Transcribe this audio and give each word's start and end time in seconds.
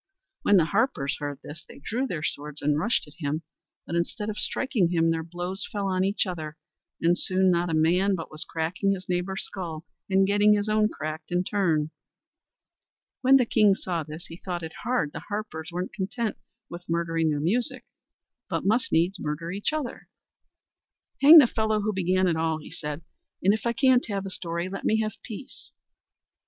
When 0.41 0.57
the 0.57 0.65
harpers 0.65 1.17
heard 1.19 1.41
this, 1.43 1.63
they 1.67 1.77
drew 1.77 2.07
their 2.07 2.23
swords 2.23 2.63
and 2.63 2.79
rushed 2.79 3.07
at 3.07 3.13
him, 3.19 3.43
but 3.85 3.95
instead 3.95 4.31
of 4.31 4.37
striking 4.39 4.89
him, 4.89 5.11
their 5.11 5.21
blows 5.21 5.67
fell 5.71 5.85
on 5.85 6.03
each 6.03 6.25
other, 6.25 6.57
and 7.01 7.15
soon 7.15 7.51
not 7.51 7.69
a 7.69 7.75
man 7.75 8.15
but 8.15 8.31
was 8.31 8.43
cracking 8.43 8.93
his 8.93 9.07
neighbour's 9.07 9.43
skull 9.43 9.85
and 10.09 10.25
getting 10.25 10.55
his 10.55 10.67
own 10.67 10.89
cracked 10.89 11.31
in 11.31 11.43
turn. 11.43 11.91
When 13.21 13.37
the 13.37 13.45
king 13.45 13.75
saw 13.75 14.01
this, 14.01 14.25
he 14.25 14.37
thought 14.37 14.63
it 14.63 14.73
hard 14.81 15.11
the 15.13 15.25
harpers 15.29 15.69
weren't 15.71 15.93
content 15.93 16.35
with 16.67 16.89
murdering 16.89 17.29
their 17.29 17.39
music, 17.39 17.85
but 18.49 18.65
must 18.65 18.91
needs 18.91 19.19
murder 19.19 19.51
each 19.51 19.71
other. 19.71 20.07
"Hang 21.21 21.37
the 21.37 21.45
fellow 21.45 21.81
who 21.81 21.93
began 21.93 22.25
it 22.27 22.35
all," 22.35 22.59
said 22.71 23.03
he; 23.41 23.45
"and 23.45 23.53
if 23.53 23.67
I 23.67 23.73
can't 23.73 24.07
have 24.07 24.25
a 24.25 24.31
story, 24.31 24.67
let 24.67 24.83
me 24.83 24.99
have 25.01 25.13
peace." 25.21 25.73